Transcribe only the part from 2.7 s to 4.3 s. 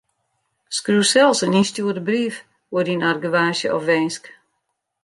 oer dyn argewaasje of winsk.